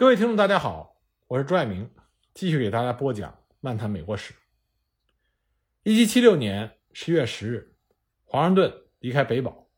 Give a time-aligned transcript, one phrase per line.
[0.00, 1.90] 各位听众，大家好，我是朱爱明，
[2.32, 4.32] 继续给大家播讲《漫谈美国史》。
[5.82, 7.76] 一七七六年十月十日，
[8.24, 9.68] 华盛顿离开北堡，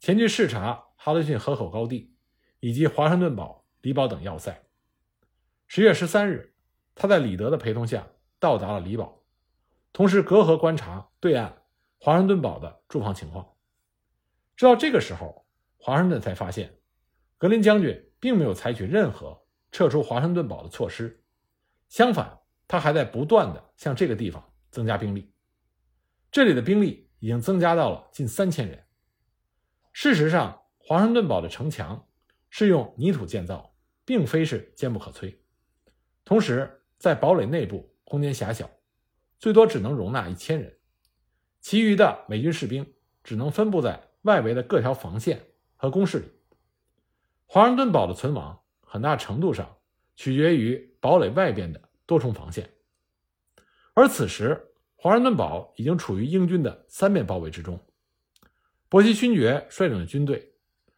[0.00, 2.16] 前去视察哈德逊河口高地
[2.60, 4.58] 以及华盛顿堡、里堡等要塞。
[5.66, 6.54] 十月十三日，
[6.94, 8.08] 他在李德的陪同下
[8.40, 9.22] 到达了里堡，
[9.92, 11.64] 同时隔河观察对岸
[11.98, 13.46] 华盛顿堡的驻防情况。
[14.56, 15.44] 直到这个时候，
[15.76, 16.78] 华盛顿才发现，
[17.36, 21.22] 格林将军并没有采取任何撤出华盛顿堡的措施，
[21.88, 25.32] 相反，他还在不断的向这个地方增加兵力。
[26.30, 28.84] 这里的兵力已经增加到了近三千人。
[29.92, 32.08] 事实上，华盛顿堡的城墙
[32.50, 33.74] 是用泥土建造，
[34.04, 35.36] 并非是坚不可摧。
[36.24, 38.70] 同时，在堡垒内部空间狭小，
[39.38, 40.78] 最多只能容纳一千人，
[41.60, 45.46] 其余的美军士兵只能分布在外围的各条防线
[45.76, 46.30] 和工事里。
[47.46, 49.76] 华盛顿堡的存亡很大程度上
[50.16, 52.68] 取决于堡垒外边的多重防线，
[53.94, 57.78] 而此时华盛顿堡已经处于英军的三面包围之中。
[58.88, 60.54] 伯希勋爵率领的军队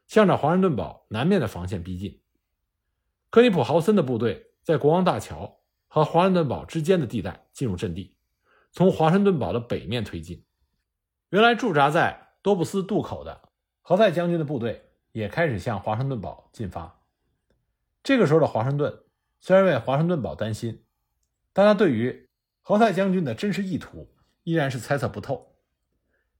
[0.06, 2.20] 向着华盛顿堡南面的防线逼近，
[3.28, 4.46] 克尼普豪森的部队。
[4.62, 8.14] 在国王大桥和华盛顿堡之间的地带进入阵地，
[8.72, 10.44] 从华盛顿堡的北面推进。
[11.30, 13.48] 原来驻扎在多布斯渡口的
[13.80, 16.99] 何塞将军的部队也开始向华盛顿堡进发。
[18.02, 19.02] 这个时候的华盛顿
[19.40, 20.84] 虽然为华盛顿堡担心，
[21.52, 22.28] 但他对于
[22.60, 25.56] 何塞将军的真实意图依然是猜测不透。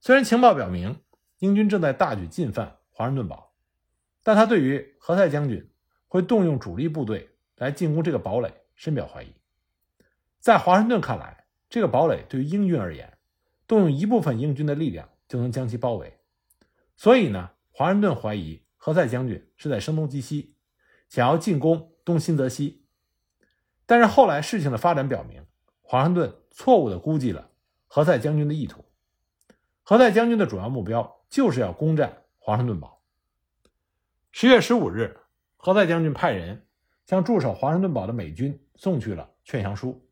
[0.01, 1.01] 虽然情报表明
[1.39, 3.55] 英军正在大举进犯华盛顿堡，
[4.23, 5.71] 但他对于何塞将军
[6.07, 7.29] 会动用主力部队。
[7.61, 9.35] 来进攻这个堡垒，深表怀疑。
[10.39, 13.19] 在华盛顿看来，这个堡垒对于英军而言，
[13.67, 16.21] 动用一部分英军的力量就能将其包围。
[16.97, 20.55] 所以呢，华盛顿怀疑何塞将军是在声东击西，
[21.11, 22.87] 想要进攻东新泽西。
[23.85, 25.45] 但是后来事情的发展表明，
[25.83, 27.51] 华盛顿错误地估计了
[27.87, 28.87] 何塞将军的意图。
[29.83, 33.03] 何塞将军的主要目标就是要攻占华盛顿堡。
[34.33, 35.21] 十月十五日，
[35.59, 36.67] 何塞将军派人。
[37.07, 40.09] 向驻守华盛顿堡的美军送去了劝降书，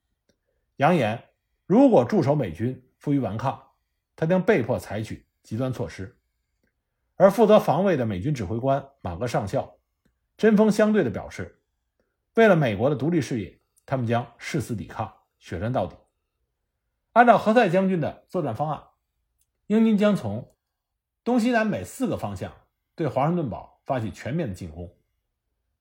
[0.79, 1.23] 扬言
[1.65, 3.69] 如果驻守美军负隅顽抗，
[4.17, 6.19] 他将被迫采取极端措施。
[7.15, 9.78] 而负责防卫的美军指挥官马格上校
[10.39, 11.61] 针锋相对地表示，
[12.33, 15.95] 为了美国的独立事业，他们将誓死抵抗，血战到底。
[17.13, 18.85] 按照何塞将军的作战方案，
[19.67, 20.55] 英军将从
[21.23, 22.51] 东西南北四个方向
[22.95, 24.91] 对华盛顿堡发起全面的进攻。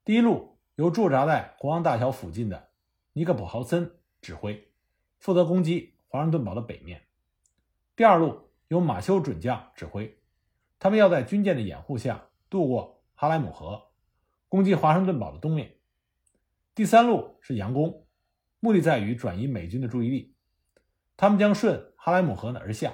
[0.04, 0.58] 第一路。
[0.78, 2.70] 由驻扎在国王大桥附近的
[3.14, 4.70] 尼克普豪森指挥，
[5.18, 7.02] 负责攻击华盛顿堡的北面。
[7.96, 10.20] 第二路由马修准将指挥，
[10.78, 13.87] 他们要在军舰的掩护下渡过哈莱姆河，
[14.50, 15.76] 攻击华盛顿堡的东面。
[16.74, 18.06] 第三路是佯攻，
[18.60, 20.36] 目的在于转移美军的注意力。
[21.16, 22.94] 他们将顺哈莱姆河呢而下，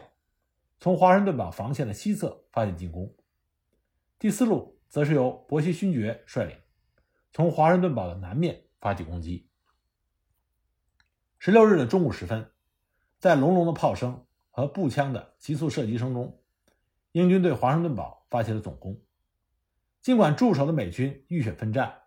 [0.79, 3.13] 从华盛顿堡防线的西侧发起进攻。
[4.17, 6.57] 第四路则是由伯希勋爵率领。
[7.33, 9.49] 从华盛顿堡的南面发起攻击。
[11.39, 12.49] 十六日的中午时分，
[13.19, 16.39] 在隆隆的炮声和步枪的急速射击声中，
[17.11, 19.01] 英军对华盛顿堡发起了总攻。
[20.03, 22.01] 尽管驻守的美军浴血奋战，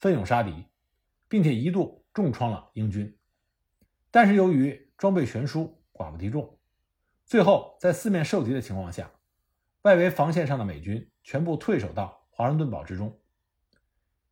[0.00, 0.66] 奋勇杀敌，
[1.28, 3.16] 并且一度重创了英军，
[4.10, 6.58] 但是由于装备悬殊，寡不敌众，
[7.24, 9.08] 最后在四面受敌的情况下，
[9.82, 13.16] 外围防线上的美军全部退守到华盛顿堡之中。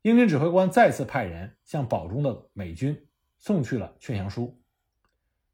[0.03, 3.09] 英军指挥官再次派人向堡中的美军
[3.39, 4.61] 送去了劝降书。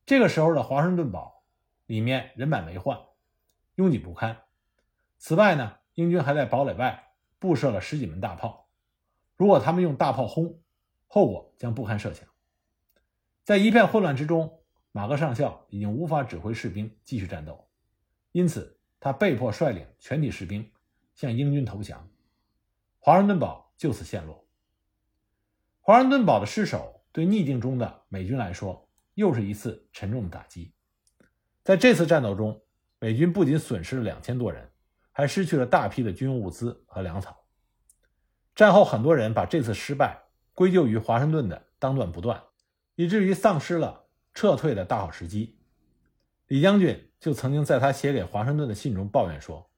[0.07, 1.45] 这个时候的华盛顿堡
[1.85, 2.99] 里面人满为患，
[3.75, 4.45] 拥挤不堪。
[5.19, 7.10] 此外呢，英军还在堡垒外
[7.41, 8.69] 布设了十几门大炮，
[9.37, 10.63] 如果他们用大炮轰，
[11.09, 12.29] 后果将不堪设想。
[13.43, 14.63] 在一片混乱之中，
[14.93, 17.69] 马格上校已经无法指挥士兵继续战斗，
[18.31, 20.71] 因此他被迫率领全体士兵
[21.17, 22.09] 向英军投降。
[23.01, 23.67] 华盛顿堡。
[23.81, 24.47] 就此陷落。
[25.81, 30.75] 华盛顿堡的失守对逆境中的美军来说又是一次沉重的打击。
[31.63, 32.63] 在这次战斗中，
[32.99, 34.70] 美军不仅损失了两千多人，
[35.13, 37.45] 还失去了大批的军用物资和粮草。
[38.55, 40.23] 战后，很多人把这次失败
[40.55, 42.43] 归咎于华盛顿的当断不断，
[42.95, 45.59] 以至于丧失了撤退的大好时机。
[46.49, 49.71] 李将军就曾经在他写给华盛顿的信中抱怨说：“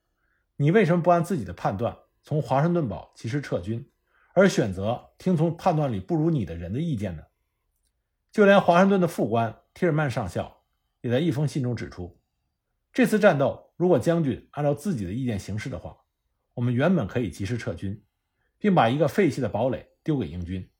[0.56, 3.88] 你为什么不按自己的判断从华盛顿堡及时撤军？”
[4.34, 7.22] 而选择听从判断里不如你的人的意见呢？
[8.30, 10.62] 就连华盛顿的副官提尔曼上校
[11.02, 12.18] 也在一封信中指出，
[12.94, 15.96] 这次战斗如果将军按照自己的意见行事的话，
[16.54, 18.00] 我们原本可以及时撤军，
[18.60, 20.70] 并把一个废弃的堡垒丢给英军，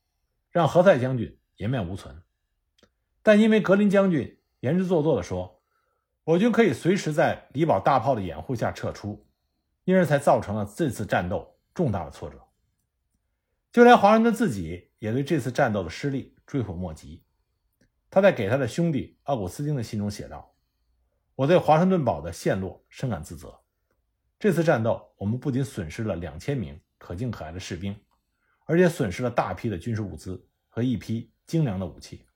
[0.53, 2.23] 让何塞将军颜面无存。
[3.21, 5.65] 但因为格林将军言之做作地说，
[6.23, 9.27] 我军可以随时在李堡大炮的掩护下撤出，
[9.83, 12.41] 因而才造成了这次战斗重大的挫折。
[13.73, 17.25] 就连华盛顿自己也对这次战斗的失利追悔莫及。
[18.09, 20.52] 他在给他的兄弟奥古斯丁的信中写道
[21.35, 23.59] ：“我对华盛顿堡的陷落深感自责。
[24.39, 27.97] 这次战斗，我们不仅损失了两千名可敬可爱的士兵，
[28.65, 32.27] 而且损失了大批的军事物资和一批精良的武器。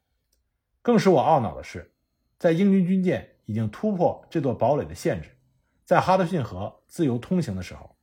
[0.82, 1.92] 更使我懊恼的是，
[2.38, 5.36] 在英军军舰已经突破这座堡垒的限制，
[5.84, 7.96] 在哈德逊河自由通行的时候，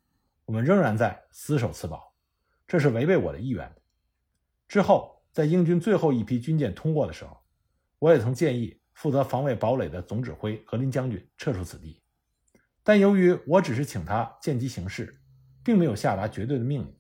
[0.45, 2.13] 我们仍然在死守此堡，
[2.67, 3.81] 这是违背我的意愿的。
[4.67, 7.37] 之后，在英军最后一批军舰通过的时候，
[7.99, 12.01] 我也曾建议负责防卫堡垒的总指挥格林将军撤出此地，
[12.83, 15.19] 但由于我只是请他见机行事，
[15.63, 16.97] 并没有下达绝对的命令，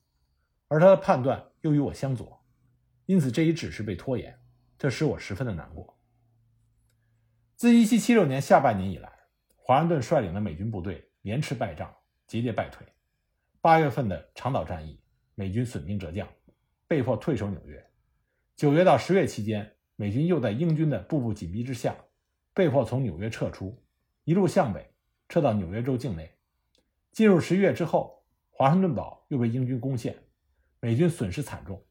[0.67, 2.43] 而他的判断又与我相左，
[3.05, 4.37] 因此这一指示被拖延，
[4.77, 5.97] 这使我十分的难过。
[7.55, 9.11] 自1776年下半年以来，
[9.55, 11.95] 华盛顿率领的美军部队连吃败仗，
[12.27, 12.85] 节节败退。
[13.61, 14.99] 八月份的长岛战役，
[15.35, 16.27] 美军损兵折将，
[16.87, 17.85] 被迫退守纽约。
[18.55, 19.72] 九月到十月期间。
[19.95, 21.95] 美军又在英军的步步紧逼之下，
[22.53, 23.83] 被迫从纽约撤出，
[24.23, 24.93] 一路向北
[25.29, 26.31] 撤到纽约州境内。
[27.11, 30.17] 进入十一月之后，华盛顿堡又被英军攻陷，
[30.79, 31.83] 美军损失惨重。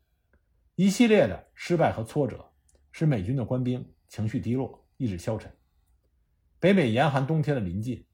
[0.75, 2.53] 一系列的失败和挫折，
[2.91, 5.51] 使美军的官兵情绪低落，意志消沉。
[6.59, 8.05] 北美严寒冬天的临近，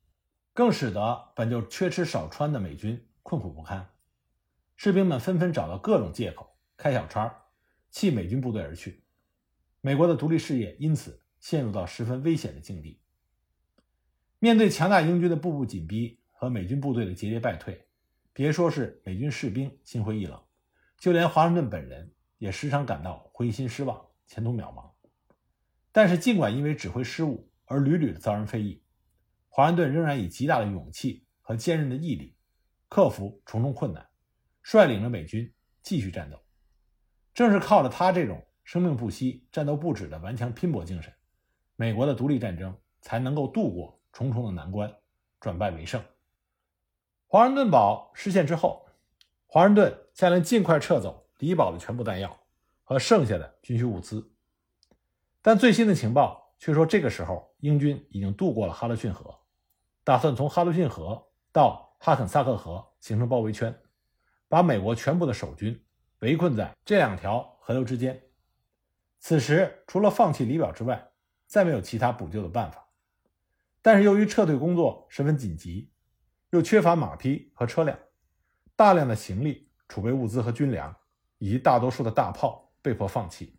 [0.53, 3.89] 更使得本就缺吃少穿的美军困苦不堪。
[4.77, 7.35] 士兵们纷纷找到各种借口，开小差，
[7.91, 9.03] 弃美军部队而去。
[9.81, 13.01] 美国的独立事业因此陷入到十分危险的境地。
[14.41, 17.89] 面对强大英军的步步紧逼和美军部队的节节败退，
[18.33, 20.41] 别说是美军士兵心灰意冷，
[20.99, 24.91] 就连华盛顿本人也时常感到灰心失望、前途渺茫。
[25.93, 28.83] 但是，尽管因为指挥失误而屡屡的遭人非议，
[29.49, 32.37] 华盛顿仍然以极大的勇气和坚韧的毅力，
[32.89, 34.09] 克服重重困难，
[34.63, 35.53] 率领着美军
[35.83, 36.41] 继续战斗。
[37.33, 38.45] 正是靠着他这种。
[38.69, 41.11] 生命不息、战斗不止的顽强拼搏精神，
[41.75, 44.95] 美国的独立战争才能够度过重重的难关，
[45.41, 46.05] 转败为胜。
[47.27, 48.87] 华盛顿堡失陷之后，
[49.47, 52.39] 华盛顿下令尽快撤走李堡的全部弹药
[52.85, 54.31] 和剩下的军需物资。
[55.41, 59.35] 但最新的情报却说，这个时候英军已经渡过了哈勒逊河，
[60.05, 63.75] 打算从哈勒逊河到哈肯萨克河形成包围圈，
[64.47, 65.83] 把美国全部的守军
[66.19, 68.23] 围困在这两条河流之间。
[69.19, 71.11] 此时，除了放弃李堡之外，
[71.47, 72.89] 再没有其他补救的办法。
[73.83, 75.91] 但是，由于撤退工作十分紧急，
[76.51, 77.99] 又缺乏马匹和车辆，
[78.77, 80.95] 大量的行李、储备物资和军粮，
[81.39, 83.59] 以及大多数的大炮被迫放弃。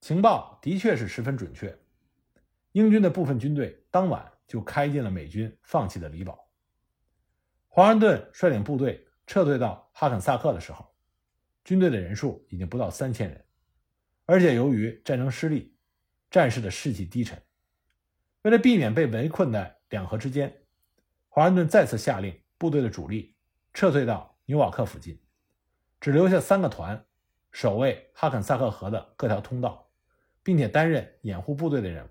[0.00, 1.76] 情报的确是十分准确，
[2.72, 6.48] 英军的部分军队当晚就开进了美军放弃的李堡。
[7.66, 10.88] 华盛顿率领部队撤退到哈肯萨克的时候，
[11.64, 13.44] 军队的人数已经不到三千人。
[14.30, 15.74] 而且由于战争失利，
[16.30, 17.42] 战士的士气低沉。
[18.42, 20.54] 为了避免被围困在两河之间，
[21.30, 23.34] 华盛顿再次下令部队的主力
[23.72, 25.18] 撤退到纽瓦克附近，
[25.98, 27.02] 只留下三个团
[27.52, 29.90] 守卫哈肯萨克河的各条通道，
[30.42, 32.08] 并且担任掩护部队的任务。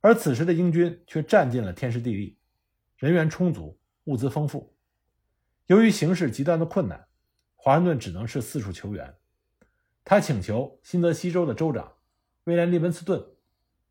[0.00, 2.38] 而此时的英军却占尽了天时地利，
[2.98, 4.76] 人员充足，物资丰富。
[5.66, 7.04] 由于形势极端的困难，
[7.56, 9.12] 华盛顿只能是四处求援。
[10.04, 11.92] 他请求新泽西州的州长
[12.44, 13.24] 威廉·利文斯顿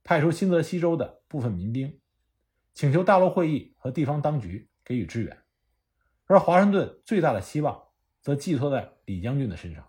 [0.03, 1.99] 派出新泽西州的部分民兵，
[2.73, 5.37] 请求大陆会议和地方当局给予支援。
[6.25, 7.81] 而华盛顿最大的希望
[8.21, 9.87] 则寄托在李将军的身上。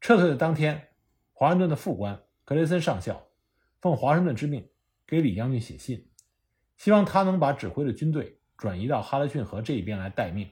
[0.00, 0.88] 撤退的当天，
[1.32, 3.30] 华盛顿的副官格雷森上校
[3.80, 4.68] 奉华盛顿之命
[5.06, 6.10] 给李将军写信，
[6.76, 10.50] 希望他能把指挥的军队转移到哈德逊河这一边来待命。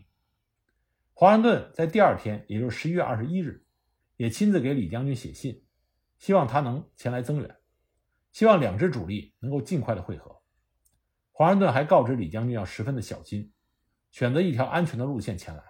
[1.13, 3.66] 华盛顿在第二天，也就是十一月二十一日。
[4.17, 5.65] 也亲自给李将军写信，
[6.19, 7.57] 希望他能前来增援，
[8.33, 10.43] 希望两支主力能够尽快的会合。
[11.33, 13.53] 华盛顿还告知李将军要十分的小心，
[14.11, 15.63] 选择一条安全的路线前来，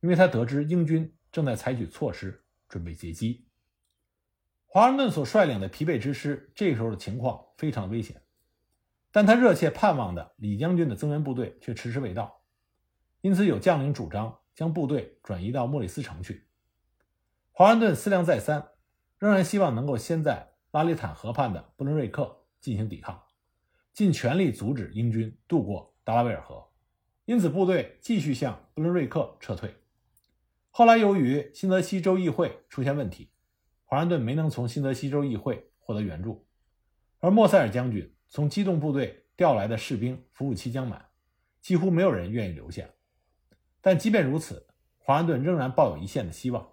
[0.00, 3.48] 因为他得知英军正在采取措施准备截击。
[4.66, 8.22] 华盛顿所率领的疲惫之师这时候的情况非常危险，
[9.10, 12.40] 但他热切盼望的李将军的增援部队却迟迟未到，
[13.20, 16.46] 因此有将领主张将部队转移到莫里斯城去。
[17.56, 18.70] 华盛顿思量再三，
[19.16, 23.22] 仍然希望能够先在拉里坦河畔的布伦瑞克进行抵抗，
[23.92, 26.68] 尽全力阻止英军渡过达拉维尔河。
[27.26, 29.72] 因此，部队继续向布伦瑞克撤退。
[30.72, 33.30] 后来，由于新泽西州议会出现问题，
[33.84, 36.44] 华盛顿没能从新泽西州议会获得援助，
[37.20, 41.06] 而莫塞尔将军从机动部队调来的士兵服务期将满，
[41.60, 42.84] 几乎没有人愿意留下。
[43.80, 44.66] 但即便如此，
[44.98, 46.68] 华盛顿仍然抱有一线的希望，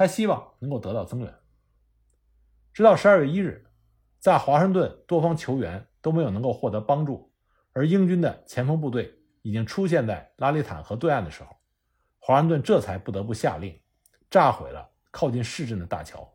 [0.00, 1.34] 他希望能够得到增援。
[2.72, 3.66] 直到十二月一日，
[4.18, 7.30] 在华盛顿多方求援都没有能够获得帮助，
[7.74, 11.54] 而英军的前锋部队已经出现在拉里坦河对岸的时候，
[12.18, 13.78] 华盛顿这才不得不下令
[14.30, 16.34] 炸毁了靠近市镇的大桥，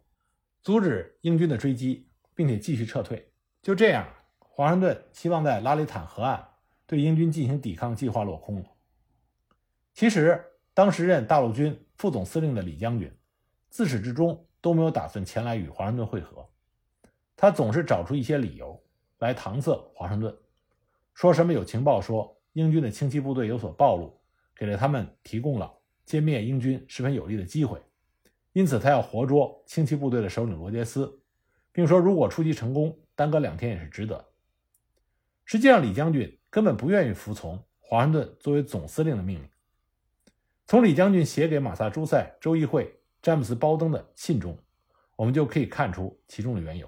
[0.62, 3.34] 阻止英军的追击，并且继续撤退。
[3.64, 4.08] 就这样，
[4.38, 6.50] 华盛顿希望在拉里坦河岸
[6.86, 8.70] 对英军进行抵抗计划落空了。
[9.96, 10.40] 其实，
[10.76, 13.12] 当时任大陆军副总司令的李将军，
[13.76, 14.42] 自始至终。
[14.62, 16.50] 都没有打算前来与华盛顿会合，
[17.36, 18.84] 他总是找出一些理由
[19.20, 20.36] 来搪塞华盛顿，
[21.14, 24.20] 说什么有情报说英军的轻骑部队有所暴露，
[24.56, 25.72] 给了他们提供了
[26.08, 27.80] 歼灭英军十分有利的机会，
[28.54, 31.22] 因此他要活捉轻骑部队的首领罗杰斯，
[31.72, 34.26] 并说如果出击成功，耽搁两天也是值得。
[35.46, 39.48] 实际上，李将军根本不愿意服从华盛顿作为总司令的命令。
[40.66, 43.00] 从李将军写给马萨诸塞州议会。
[43.26, 44.56] 詹姆斯·包登的信中，
[45.16, 46.88] 我们就可以看出其中的缘由。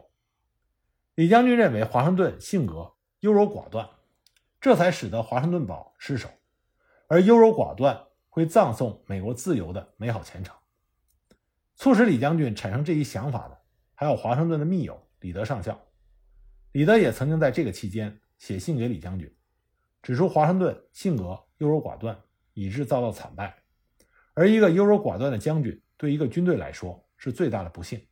[1.16, 3.90] 李将军认为华盛顿性格优柔寡断，
[4.62, 6.30] 这才使得华盛顿堡失守，
[7.08, 10.56] 而优柔寡断会葬送美国自由的美好前程。
[11.76, 13.58] 促使李将军产生这一想法的，
[13.96, 15.88] 还有华盛顿的密友李德上校。
[16.72, 19.36] 李德也曾经在这个期间写信给李将军，
[20.04, 22.16] 指出华盛顿性格优柔寡断，
[22.54, 23.58] 以致遭到惨败。
[24.36, 25.82] 而一个优柔寡断的将军。
[25.98, 28.08] 对一个军队来说是最大的不幸。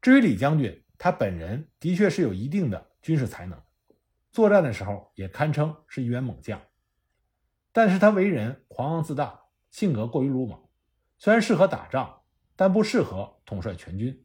[0.00, 3.60] 至于李将军，他本人的确是有一定的军事才能，
[4.30, 6.60] 作战的时候也堪称是一员猛将。
[7.72, 9.40] 但是他为人狂妄自大，
[9.70, 10.68] 性格过于鲁莽，
[11.18, 12.22] 虽然适合打仗，
[12.54, 14.24] 但不适合统帅全军。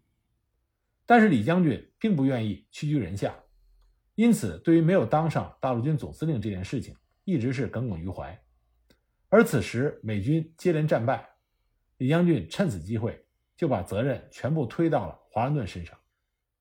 [1.06, 3.34] 但是李将军并不愿意屈居人下，
[4.16, 8.40] 因此对于没有当上大陆军总司令这件事情，一直是耿耿于怀。
[9.30, 11.37] 而此时美军接连战败。
[11.98, 13.26] 李将军趁此机会，
[13.56, 15.98] 就把责任全部推到了华盛顿身上，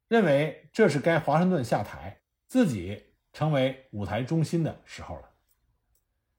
[0.08, 3.02] 认为这是该华盛顿下台，自己
[3.32, 5.30] 成为舞台中心的时候了。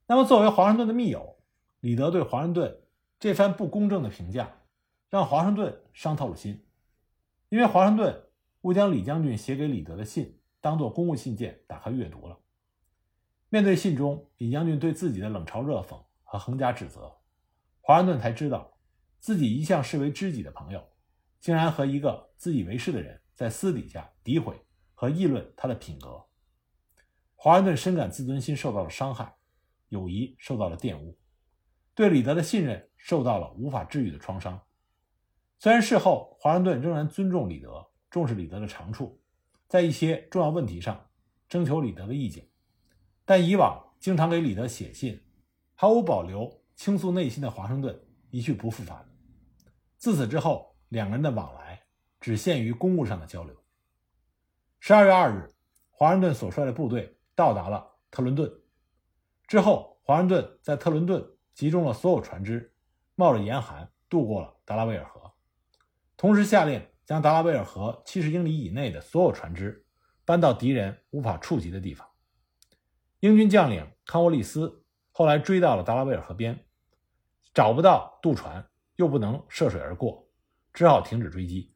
[0.07, 1.37] 那么，作为华盛顿的密友，
[1.81, 2.75] 李德对华盛顿
[3.19, 4.51] 这番不公正的评价，
[5.09, 6.65] 让华盛顿伤透了心，
[7.49, 8.23] 因为华盛顿
[8.61, 12.39] 误将李将军写给李德的信当做公务信件打开阅读了。
[13.49, 17.15] 面对信中李将军对自己的冷嘲热讽和横加指责，
[17.81, 18.76] 华盛顿才知道。
[19.19, 20.83] 自己一向视为知己的朋友，
[21.39, 24.55] 竟然和一个自以为是的人在私底下诋毁
[24.93, 26.23] 和议论他的品格。
[27.35, 29.35] 华盛顿深感自尊心受到了伤害，
[29.89, 31.17] 友谊受到了玷污，
[31.93, 34.59] 对李德的信任受到了无法治愈的创伤。
[35.59, 39.21] 虽然事后华盛顿仍然尊重李德，重视李德的长处，
[39.67, 41.09] 在一些重要问题上
[41.49, 42.47] 征求李德的意见，
[43.25, 45.23] 但以往经常给李德写信、
[45.75, 49.07] 毫无保留倾诉内心的华盛顿一去不复返。
[49.97, 51.83] 自此之后，两个人的往来
[52.19, 53.55] 只限于公务上的交流。
[54.79, 55.53] 十二月二日，
[55.89, 58.51] 华盛顿所率的部队到达了特伦顿。
[59.47, 62.73] 之后，华盛顿在特伦顿集中了所有船只，
[63.15, 65.33] 冒着严寒渡过了达拉维尔河，
[66.15, 69.85] 同时下令将达拉维尔河七十英里以内的所有船只
[70.23, 72.07] 搬到敌人无法触及的地方。
[73.21, 76.66] 英军将领康沃利斯后来追到了达拉维尔河边，
[77.57, 78.63] 找不到渡船。
[78.97, 80.27] 又不能涉水而过，
[80.73, 81.71] 只好停止追击，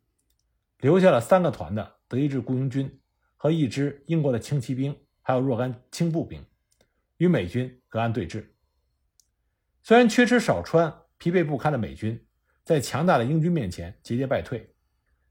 [0.80, 3.00] 留下了三个团的德意志雇佣军
[3.36, 6.44] 和一支英国的轻骑兵，还有若干轻步兵，
[7.18, 8.44] 与美军隔岸对峙。
[9.84, 12.20] 虽然缺吃少穿、疲惫不堪的美军，
[12.64, 14.74] 在强大的英军面前节节败退，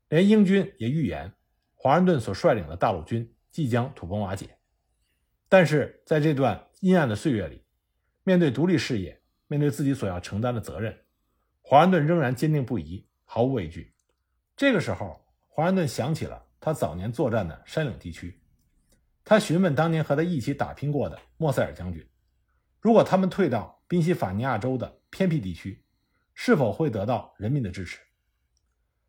[0.09, 1.33] 连英军也预言
[1.75, 4.57] 华盛顿所率领的大陆军即将土崩瓦解。
[5.49, 7.65] 但是在这段阴暗的岁月里，
[8.23, 9.20] 面对独立事业，
[9.51, 10.97] 面对自己所要承担的责任。
[11.61, 13.93] 华盛顿仍然坚定不移，毫无畏惧。
[14.57, 18.41] 这个时候，华盛顿想起了他早年作战的山岭地区。
[19.25, 22.09] 他询问当年和他一起打拼过的莫塞尔将军，
[22.81, 25.85] 如果他们退到宾夕法尼亚州的偏僻地区，
[26.33, 27.99] 是否会得到人民的支持？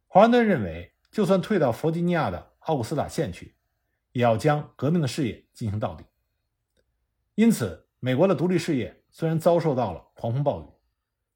[0.07, 3.55] 华盛顿认为，就算退到弗吉尼亚的奥古斯塔县去，
[4.11, 6.03] 也要将革命的事业进行到底。
[7.35, 10.65] 因此，美国的独立事业虽然遭受到了狂风暴雨。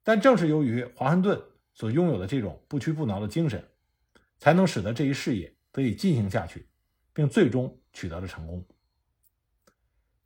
[0.03, 1.41] 但正是由于华盛顿
[1.73, 3.67] 所拥有的这种不屈不挠的精神，
[4.37, 6.69] 才能使得这一事业得以进行下去，
[7.11, 8.63] 并最终取得了成功。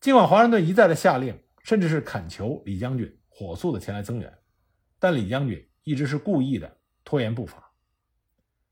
[0.01, 4.37] 尽管华盛顿一再的下令，甚至是恳求李将军火速的前来增援，
[4.99, 7.71] 但李将军一直是故意的拖延步伐。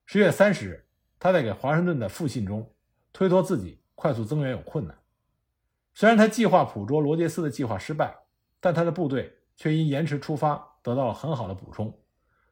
[0.05, 2.75] 十月三十日，他在给华盛顿的复信中
[3.13, 4.97] 推脱自己快速增援有困难。
[5.93, 8.15] 虽然他计划捕捉罗杰斯的计划失败，
[8.59, 11.97] 但他的部队却因延迟出发得到了很好的补充。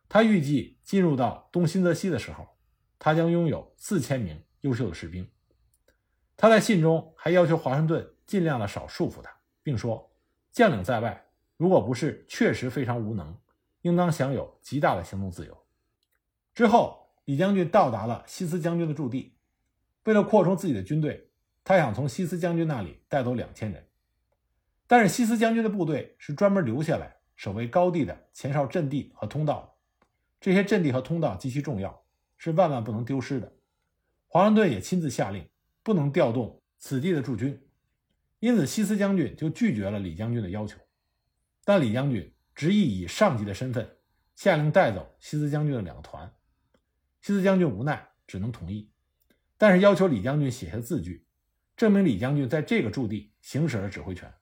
[0.07, 2.47] 他预计进入到东新泽西的时候，
[2.99, 5.27] 他将拥有四千名优秀的士兵。
[6.37, 9.31] 他在信中还要求华盛顿尽量的少束缚他，
[9.63, 10.11] 并说
[10.51, 11.25] ：“将领在外，
[11.57, 13.37] 如果不是确实非常无能，
[13.81, 15.65] 应当享有极大的行动自由。”
[16.53, 19.37] 之后，李将军到达了西斯将军的驻地。
[20.03, 21.31] 为了扩充自己的军队，
[21.63, 23.87] 他想从西斯将军那里带走两千人。
[24.87, 30.05] 但是西斯将军的部队是专门留下来守卫高地的前哨阵地和通道的，
[30.39, 32.03] 这些阵地和通道极其重要，
[32.37, 33.53] 是万万不能丢失的。
[34.27, 35.47] 华盛顿也亲自下令。
[35.83, 37.61] 不能调动此地的驻军，
[38.39, 40.79] 因此西斯将军就拒绝了李将军的要求。
[41.63, 43.87] 但李将军执意以上级的身份
[44.33, 46.27] 下令带走西斯将军的两个团，
[47.21, 48.89] 西斯将军无奈只能同意，
[49.59, 51.23] 但是要求李将军写下字据，
[51.77, 54.33] 证明李将军在这个驻地行使了指挥权。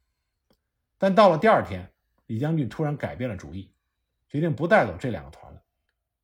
[1.03, 1.91] 但到了第二天，
[2.27, 3.69] 李将军突然改变了主意，
[4.29, 5.61] 决定不带走这两个团了。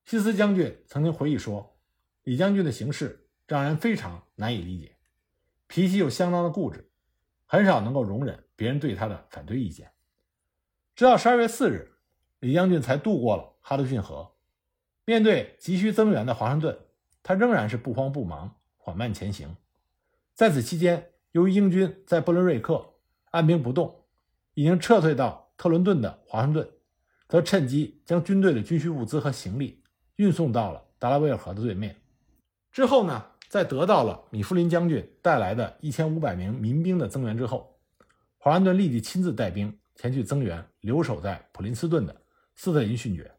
[0.05, 1.75] 西斯将军曾经回忆说
[2.23, 4.95] ：“李将军的行事让人非常难以理解。”
[5.67, 6.89] 脾气又相当的固执，
[7.45, 9.91] 很少能够容忍别人对他的反对意见。
[10.95, 11.95] 直到十二月四日，
[12.39, 14.31] 李将军才渡过了哈德逊河。
[15.03, 16.79] 面对急需增援的华盛顿，
[17.21, 19.57] 他仍然是不慌不忙，缓慢前行。
[20.33, 22.93] 在此期间，由于英军在布伦瑞克
[23.31, 23.98] 按兵不动，
[24.59, 26.69] 已经撤退到特伦顿的华盛顿，
[27.29, 29.81] 则趁机将军队的军需物资和行李
[30.17, 31.95] 运送到了达拉维尔河的对面。
[32.69, 33.25] 之后呢？
[33.47, 37.79] 在得到了米弗林将军带来的一千五百名民兵的增援之后，
[38.37, 42.13] 华盛顿立即亲自带兵前去增援留守在普林斯顿的
[42.57, 43.31] 斯特林勋爵。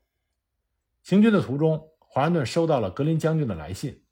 [1.03, 4.03] 行军的途中，华盛顿收到了格林将军的来信，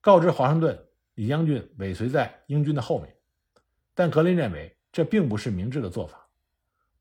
[0.00, 0.78] 告知华盛顿
[1.14, 3.12] 李将军尾随在英军的后面。
[3.94, 6.25] 但格林认为这并不是明智的做法，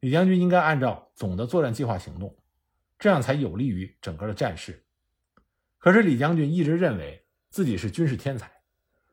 [0.05, 2.37] 李将军应该按照总的作战计划行动，
[2.99, 4.85] 这样才有利于整个的战事。
[5.79, 7.23] 可是李将军一直认为。
[7.49, 8.51] 自己是军事天才，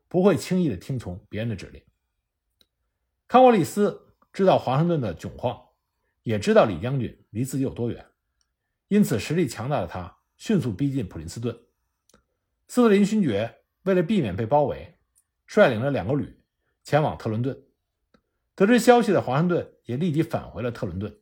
[0.09, 1.81] 不会轻易的听从别人的指令。
[3.28, 5.68] 康沃利斯知道华盛顿的窘况，
[6.24, 8.05] 也知道李将军离自己有多远，
[8.88, 11.57] 因此实力强大的他迅速逼近普林斯顿。
[12.66, 14.98] 斯特林勋爵为了避免被包围，
[15.46, 16.42] 率领了两个旅
[16.83, 17.57] 前往特伦顿。
[18.55, 21.19] 得知消息的华盛顿也立即返回了特伦顿，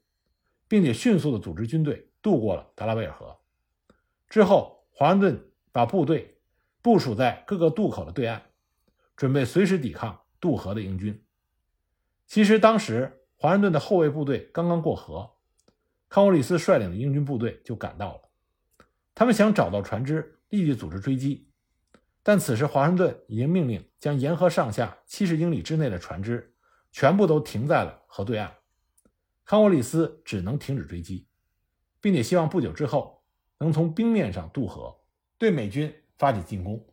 [0.69, 3.39] 并且迅速的组织军队渡过了达拉维尔河。
[4.29, 6.37] 之后，华盛顿把部队。
[6.83, 8.41] 部署在各个渡口的对岸，
[9.15, 11.23] 准备随时抵抗渡河的英军。
[12.27, 15.31] 其实当时华盛顿的后卫部队刚刚过河，
[16.09, 18.23] 康沃利斯率领的英军部队就赶到了。
[19.15, 21.51] 他们想找到船只，立即组织追击。
[22.23, 26.55] 但此时华盛顿已经命令将沿河上下七十英里之内的船只
[26.93, 28.55] 全部都停在了河对岸。
[29.45, 31.27] 康沃里斯只能停止追击，
[32.01, 33.23] 并且希望不久之后
[33.59, 35.01] 能从冰面上渡河，
[35.39, 35.95] 对美军。
[36.19, 36.90] 发起进攻。